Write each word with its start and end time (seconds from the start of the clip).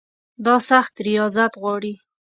دا 0.45 0.55
سخت 0.69 0.93
ریاضت 1.07 1.51
غواړي. 1.61 1.93